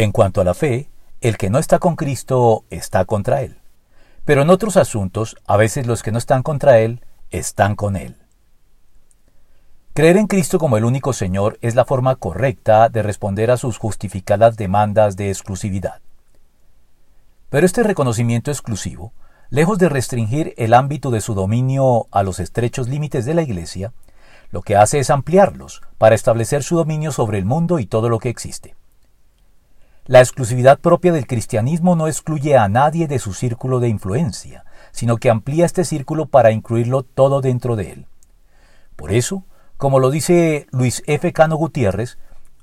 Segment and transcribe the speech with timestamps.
[0.00, 0.88] En cuanto a la fe,
[1.20, 3.58] el que no está con Cristo está contra Él.
[4.24, 8.16] Pero en otros asuntos, a veces los que no están contra Él están con Él.
[9.92, 13.76] Creer en Cristo como el único Señor es la forma correcta de responder a sus
[13.76, 16.00] justificadas demandas de exclusividad.
[17.50, 19.12] Pero este reconocimiento exclusivo,
[19.50, 23.92] lejos de restringir el ámbito de su dominio a los estrechos límites de la Iglesia,
[24.50, 28.18] lo que hace es ampliarlos para establecer su dominio sobre el mundo y todo lo
[28.18, 28.79] que existe.
[30.10, 35.18] La exclusividad propia del cristianismo no excluye a nadie de su círculo de influencia, sino
[35.18, 38.06] que amplía este círculo para incluirlo todo dentro de él.
[38.96, 39.44] Por eso,
[39.76, 41.32] como lo dice Luis F.
[41.32, 42.18] Cano Gutiérrez,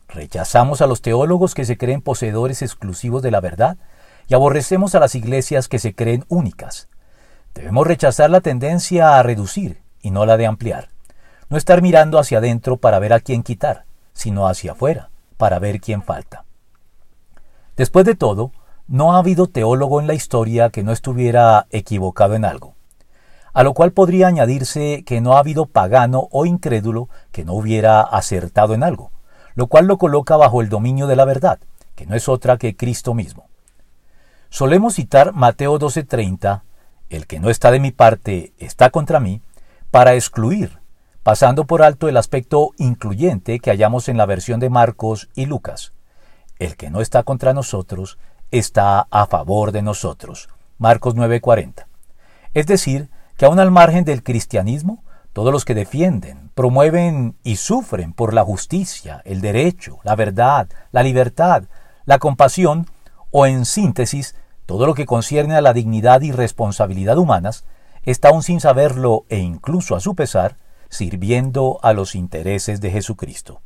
[0.09, 3.77] rechazamos a los teólogos que se creen poseedores exclusivos de la verdad
[4.27, 6.89] y aborrecemos a las iglesias que se creen únicas.
[7.53, 10.89] Debemos rechazar la tendencia a reducir y no la de ampliar.
[11.47, 15.79] No estar mirando hacia adentro para ver a quién quitar, sino hacia afuera para ver
[15.79, 16.43] quién falta.
[17.77, 18.51] Después de todo,
[18.87, 22.73] no ha habido teólogo en la historia que no estuviera equivocado en algo.
[23.53, 28.01] A lo cual podría añadirse que no ha habido pagano o incrédulo que no hubiera
[28.01, 29.11] acertado en algo,
[29.53, 31.59] lo cual lo coloca bajo el dominio de la verdad,
[31.95, 33.47] que no es otra que Cristo mismo.
[34.49, 36.63] Solemos citar Mateo 12:30,
[37.09, 39.41] el que no está de mi parte está contra mí,
[39.91, 40.79] para excluir,
[41.21, 45.93] pasando por alto el aspecto incluyente que hallamos en la versión de Marcos y Lucas.
[46.59, 48.17] El que no está contra nosotros
[48.51, 50.49] está a favor de nosotros.
[50.77, 51.87] Marcos 9:40.
[52.53, 58.13] Es decir, que aun al margen del cristianismo, todos los que defienden, promueven y sufren
[58.13, 61.65] por la justicia, el derecho, la verdad, la libertad,
[62.05, 62.87] la compasión,
[63.29, 67.65] o en síntesis, todo lo que concierne a la dignidad y responsabilidad humanas,
[68.03, 70.57] está aún sin saberlo e incluso a su pesar,
[70.89, 73.61] sirviendo a los intereses de Jesucristo.